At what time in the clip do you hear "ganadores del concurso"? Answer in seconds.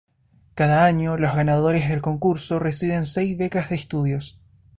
1.35-2.57